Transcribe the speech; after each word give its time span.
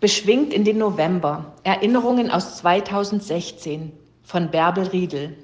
Beschwingt 0.00 0.52
in 0.52 0.62
den 0.64 0.78
November. 0.78 1.54
Erinnerungen 1.64 2.30
aus 2.30 2.58
2016 2.58 3.90
von 4.22 4.48
Bärbel 4.52 4.86
Riedel. 4.86 5.36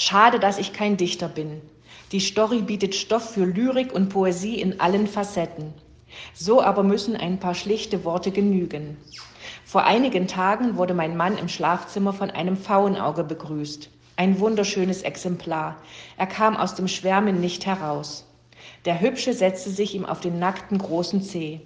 Schade, 0.00 0.38
dass 0.38 0.58
ich 0.58 0.72
kein 0.72 0.96
Dichter 0.96 1.28
bin. 1.28 1.60
Die 2.12 2.20
Story 2.20 2.60
bietet 2.60 2.94
Stoff 2.94 3.30
für 3.34 3.44
Lyrik 3.44 3.92
und 3.92 4.10
Poesie 4.10 4.60
in 4.60 4.78
allen 4.78 5.08
Facetten. 5.08 5.74
So 6.32 6.62
aber 6.62 6.84
müssen 6.84 7.16
ein 7.16 7.40
paar 7.40 7.56
schlichte 7.56 8.04
Worte 8.04 8.30
genügen. 8.30 8.96
Vor 9.64 9.82
einigen 9.82 10.28
Tagen 10.28 10.76
wurde 10.76 10.94
mein 10.94 11.16
Mann 11.16 11.36
im 11.36 11.48
Schlafzimmer 11.48 12.12
von 12.12 12.30
einem 12.30 12.56
Pfauenauge 12.56 13.24
begrüßt. 13.24 13.90
Ein 14.14 14.38
wunderschönes 14.38 15.02
Exemplar. 15.02 15.74
Er 16.16 16.28
kam 16.28 16.56
aus 16.56 16.76
dem 16.76 16.86
Schwärmen 16.86 17.40
nicht 17.40 17.66
heraus. 17.66 18.24
Der 18.84 19.00
Hübsche 19.00 19.32
setzte 19.32 19.70
sich 19.70 19.96
ihm 19.96 20.06
auf 20.06 20.20
den 20.20 20.38
nackten 20.38 20.78
großen 20.78 21.22
Zeh. 21.22 21.60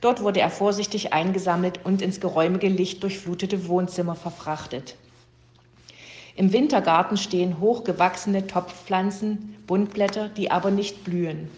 Dort 0.00 0.22
wurde 0.22 0.40
er 0.40 0.48
vorsichtig 0.48 1.12
eingesammelt 1.12 1.80
und 1.84 2.00
ins 2.00 2.20
geräumige 2.20 2.68
Licht 2.68 3.02
durchflutete 3.02 3.68
Wohnzimmer 3.68 4.14
verfrachtet. 4.14 4.96
Im 6.36 6.52
Wintergarten 6.52 7.16
stehen 7.16 7.60
hochgewachsene 7.60 8.46
Topfpflanzen, 8.46 9.56
Buntblätter, 9.66 10.28
die 10.28 10.50
aber 10.50 10.70
nicht 10.70 11.02
blühen. 11.02 11.50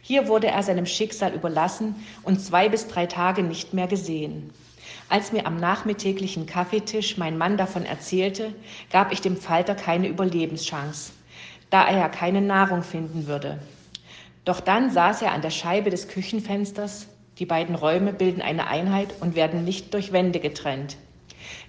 Hier 0.00 0.26
wurde 0.26 0.46
er 0.46 0.62
seinem 0.62 0.86
Schicksal 0.86 1.34
überlassen 1.34 1.94
und 2.22 2.40
zwei 2.40 2.70
bis 2.70 2.88
drei 2.88 3.04
Tage 3.04 3.42
nicht 3.42 3.74
mehr 3.74 3.88
gesehen. 3.88 4.50
Als 5.10 5.32
mir 5.32 5.46
am 5.46 5.58
nachmittäglichen 5.58 6.46
Kaffeetisch 6.46 7.18
mein 7.18 7.36
Mann 7.36 7.58
davon 7.58 7.84
erzählte, 7.84 8.54
gab 8.90 9.12
ich 9.12 9.20
dem 9.20 9.36
Falter 9.36 9.74
keine 9.74 10.08
Überlebenschance, 10.08 11.12
da 11.68 11.86
er 11.86 11.98
ja 11.98 12.08
keine 12.08 12.40
Nahrung 12.40 12.82
finden 12.82 13.26
würde. 13.26 13.58
Doch 14.46 14.60
dann 14.60 14.90
saß 14.90 15.20
er 15.20 15.32
an 15.32 15.42
der 15.42 15.50
Scheibe 15.50 15.90
des 15.90 16.08
Küchenfensters. 16.08 17.06
Die 17.38 17.46
beiden 17.46 17.74
Räume 17.74 18.14
bilden 18.14 18.40
eine 18.40 18.66
Einheit 18.66 19.14
und 19.20 19.36
werden 19.36 19.64
nicht 19.64 19.92
durch 19.92 20.12
Wände 20.12 20.40
getrennt. 20.40 20.96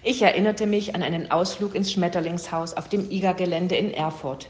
Ich 0.04 0.22
erinnerte 0.22 0.66
mich 0.66 0.96
an 0.96 1.04
einen 1.04 1.32
Ausflug 1.32 1.76
ins 1.76 1.92
Schmetterlingshaus 1.92 2.74
auf 2.74 2.90
dem 2.90 3.10
IGA-Gelände 3.10 3.76
in 3.76 3.94
Erfurt. 3.94 4.50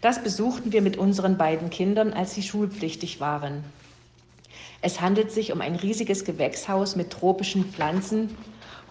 Das 0.00 0.22
besuchten 0.22 0.72
wir 0.72 0.82
mit 0.82 0.96
unseren 0.96 1.36
beiden 1.36 1.70
Kindern, 1.70 2.12
als 2.12 2.34
sie 2.34 2.42
schulpflichtig 2.42 3.20
waren. 3.20 3.64
Es 4.80 5.00
handelt 5.00 5.32
sich 5.32 5.52
um 5.52 5.60
ein 5.60 5.74
riesiges 5.74 6.24
Gewächshaus 6.24 6.94
mit 6.94 7.10
tropischen 7.10 7.64
Pflanzen, 7.64 8.36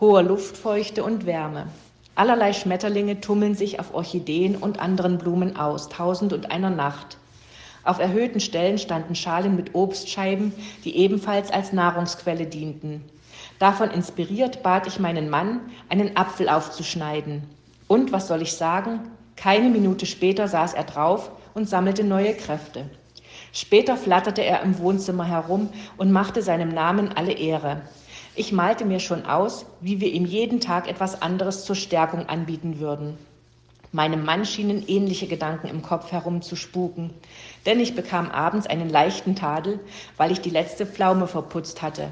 hoher 0.01 0.23
Luftfeuchte 0.23 1.03
und 1.03 1.25
Wärme. 1.25 1.67
Allerlei 2.15 2.51
Schmetterlinge 2.51 3.21
tummeln 3.21 3.55
sich 3.55 3.79
auf 3.79 3.93
Orchideen 3.93 4.55
und 4.55 4.79
anderen 4.79 5.17
Blumen 5.17 5.55
aus, 5.55 5.87
tausend 5.87 6.33
und 6.33 6.51
einer 6.51 6.71
Nacht. 6.71 7.17
Auf 7.83 7.99
erhöhten 7.99 8.41
Stellen 8.41 8.79
standen 8.79 9.15
Schalen 9.15 9.55
mit 9.55 9.75
Obstscheiben, 9.75 10.51
die 10.83 10.97
ebenfalls 10.97 11.51
als 11.51 11.71
Nahrungsquelle 11.71 12.47
dienten. 12.47 13.01
Davon 13.59 13.89
inspiriert 13.89 14.61
bat 14.61 14.87
ich 14.87 14.99
meinen 14.99 15.29
Mann, 15.29 15.61
einen 15.89 16.15
Apfel 16.15 16.47
aufzuschneiden. 16.49 17.43
Und 17.87 18.11
was 18.11 18.27
soll 18.27 18.41
ich 18.41 18.53
sagen? 18.53 19.11
Keine 19.35 19.69
Minute 19.69 20.05
später 20.05 20.47
saß 20.47 20.73
er 20.73 20.83
drauf 20.83 21.31
und 21.53 21.67
sammelte 21.67 22.03
neue 22.03 22.33
Kräfte. 22.35 22.85
Später 23.53 23.97
flatterte 23.97 24.43
er 24.43 24.61
im 24.61 24.77
Wohnzimmer 24.77 25.25
herum 25.25 25.69
und 25.97 26.11
machte 26.11 26.41
seinem 26.41 26.69
Namen 26.69 27.09
alle 27.13 27.33
Ehre. 27.33 27.81
Ich 28.35 28.51
malte 28.51 28.85
mir 28.85 28.99
schon 28.99 29.25
aus, 29.25 29.65
wie 29.81 29.99
wir 29.99 30.11
ihm 30.11 30.25
jeden 30.25 30.59
Tag 30.59 30.87
etwas 30.87 31.21
anderes 31.21 31.65
zur 31.65 31.75
Stärkung 31.75 32.29
anbieten 32.29 32.79
würden. 32.79 33.17
Meinem 33.91 34.25
Mann 34.25 34.45
schienen 34.45 34.83
ähnliche 34.87 35.27
Gedanken 35.27 35.67
im 35.67 35.81
Kopf 35.81 36.11
herumzuspuken, 36.11 37.11
denn 37.65 37.79
ich 37.79 37.95
bekam 37.95 38.29
abends 38.29 38.67
einen 38.67 38.89
leichten 38.89 39.35
Tadel, 39.35 39.79
weil 40.17 40.31
ich 40.31 40.41
die 40.41 40.51
letzte 40.51 40.85
Pflaume 40.85 41.25
verputzt 41.25 41.81
hatte. 41.81 42.09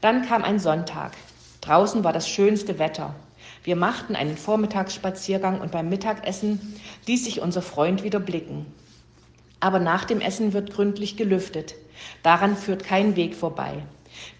Dann 0.00 0.22
kam 0.26 0.44
ein 0.44 0.60
Sonntag. 0.60 1.12
Draußen 1.60 2.04
war 2.04 2.12
das 2.12 2.28
schönste 2.28 2.78
Wetter. 2.78 3.16
Wir 3.64 3.74
machten 3.74 4.14
einen 4.14 4.36
Vormittagsspaziergang 4.36 5.60
und 5.60 5.72
beim 5.72 5.88
Mittagessen 5.88 6.80
ließ 7.06 7.24
sich 7.24 7.40
unser 7.40 7.62
Freund 7.62 8.04
wieder 8.04 8.20
blicken. 8.20 8.66
Aber 9.58 9.80
nach 9.80 10.04
dem 10.04 10.20
Essen 10.20 10.52
wird 10.52 10.72
gründlich 10.72 11.16
gelüftet. 11.16 11.74
Daran 12.22 12.56
führt 12.56 12.84
kein 12.84 13.16
Weg 13.16 13.34
vorbei. 13.34 13.82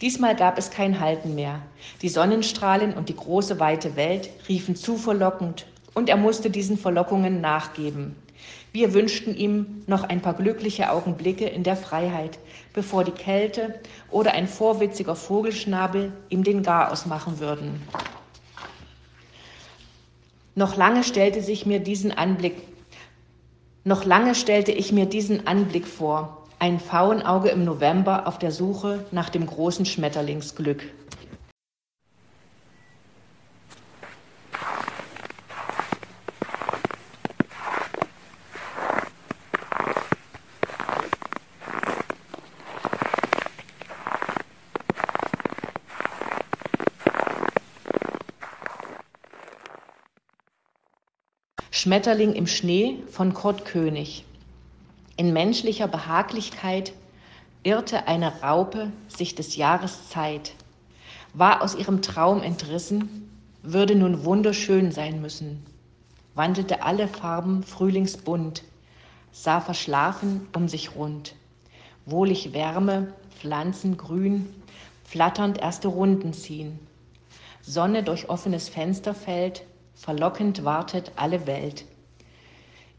Diesmal 0.01 0.37
gab 0.37 0.59
es 0.59 0.71
kein 0.71 1.01
Halten 1.01 1.35
mehr. 1.35 1.61
Die 2.03 2.09
Sonnenstrahlen 2.09 2.95
und 2.95 3.09
die 3.09 3.17
große 3.17 3.59
weite 3.59 3.97
Welt 3.97 4.31
riefen 4.49 4.77
zu 4.77 4.97
verlockend, 4.97 5.67
und 5.93 6.09
er 6.09 6.17
musste 6.17 6.51
diesen 6.51 6.79
Verlockungen 6.79 7.41
nachgeben. 7.41 8.15
Wir 8.73 8.93
wünschten 8.93 9.35
ihm 9.35 9.83
noch 9.87 10.05
ein 10.05 10.21
paar 10.21 10.35
glückliche 10.35 10.91
Augenblicke 10.91 11.47
in 11.47 11.63
der 11.63 11.77
Freiheit, 11.77 12.39
bevor 12.75 13.05
die 13.05 13.13
Kälte 13.13 13.81
oder 14.11 14.33
ein 14.33 14.47
vorwitziger 14.47 15.17
Vogelschnabel 15.17 16.13
ihm 16.29 16.45
den 16.45 16.63
Garaus 16.63 17.07
machen 17.07 17.41
würden. 17.41 17.83
Noch 20.55 20.77
lange 20.77 21.05
stellte 21.05 21.41
sich 21.41 21.67
mir 21.67 21.79
diesen 21.81 22.11
Anblick, 22.11 22.57
noch 23.85 24.05
lange 24.05 24.35
stellte 24.35 24.73
ich 24.73 24.93
mir 24.93 25.07
diesen 25.07 25.47
Anblick 25.47 25.87
vor, 25.87 26.47
ein 26.59 26.81
Pfauenauge 26.81 27.49
im 27.49 27.65
November 27.65 28.27
auf 28.27 28.39
der 28.39 28.51
Suche 28.51 29.07
nach 29.13 29.31
dem 29.31 29.47
großen 29.47 29.87
Schmetterlingsglück. 29.87 30.83
Schmetterling 51.89 52.35
im 52.35 52.47
Schnee 52.47 53.03
von 53.11 53.33
Kurt 53.33 53.65
König. 53.65 54.27
In 55.17 55.33
menschlicher 55.33 55.89
Behaglichkeit 55.89 56.93
irrte 57.63 58.07
eine 58.07 58.43
Raupe 58.43 58.93
sich 59.09 59.35
des 59.35 59.57
Jahres 59.57 60.11
Zeit, 60.11 60.53
war 61.33 61.63
aus 61.63 61.75
ihrem 61.75 62.03
Traum 62.03 62.43
entrissen, 62.43 63.31
würde 63.63 63.95
nun 63.95 64.27
wunderschön 64.27 64.93
sein 64.93 65.23
müssen, 65.23 65.65
wandelte 66.35 66.83
alle 66.83 67.09
Farben 67.09 67.63
frühlingsbunt, 67.63 68.65
sah 69.33 69.63
verschlafen 69.63 70.47
um 70.55 70.69
sich 70.69 70.95
rund, 70.95 71.37
wohlig 72.05 72.53
Wärme, 72.53 73.15
Pflanzen 73.41 73.97
grün, 73.97 74.47
flatternd 75.05 75.57
erste 75.57 75.89
Runden 75.89 76.35
ziehen, 76.35 76.79
Sonne 77.63 78.03
durch 78.03 78.29
offenes 78.29 78.69
Fenster 78.69 79.15
fällt, 79.15 79.63
verlockend 79.99 80.65
wartet 80.65 81.11
alle 81.17 81.49
Welt. 81.49 81.85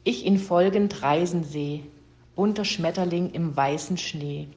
Ich 0.04 0.26
ihn 0.26 0.38
folgend 0.38 1.02
reisen 1.02 1.46
seh, 1.46 1.82
bunter 2.36 2.66
Schmetterling 2.66 3.32
im 3.32 3.56
weißen 3.56 3.98
Schnee, 3.98 4.50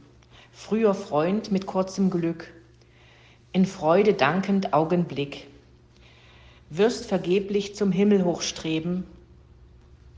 früher 0.51 0.93
Freund 0.93 1.53
mit 1.53 1.67
kurzem 1.67 2.11
Glück, 2.11 2.53
in 3.53 3.65
Freude 3.65 4.15
dankend 4.15 4.73
Augenblick, 4.73 5.47
wirst 6.69 7.06
vergeblich 7.06 7.77
zum 7.77 7.93
Himmel 7.93 8.25
hochstreben 8.25 9.05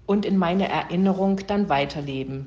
und 0.07 0.25
in 0.25 0.39
meine 0.39 0.69
Erinnerung 0.69 1.41
dann 1.47 1.69
weiterleben. 1.69 2.47